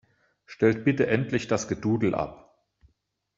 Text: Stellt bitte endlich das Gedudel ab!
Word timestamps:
Stellt 0.47 0.83
bitte 0.83 1.05
endlich 1.05 1.47
das 1.47 1.67
Gedudel 1.67 2.15
ab! 2.15 2.57